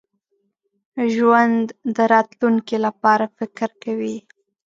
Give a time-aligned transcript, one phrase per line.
[1.13, 4.15] ژوندي د راتلونکي لپاره فکر کوي